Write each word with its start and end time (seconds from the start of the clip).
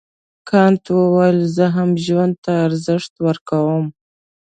کانت 0.49 0.83
وویل 0.97 1.39
زه 1.55 1.65
هم 1.75 1.89
ژوند 2.05 2.33
ته 2.43 2.51
ارزښت 2.67 3.13
ورکوم. 3.25 3.85